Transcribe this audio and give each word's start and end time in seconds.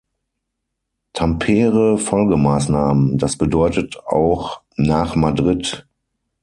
Tampere-Folgemaßnahmen, 1.13 3.19
das 3.19 3.37
bedeutet 3.37 3.97
auch 4.07 4.61
"Nach-Madrid". 4.75 5.85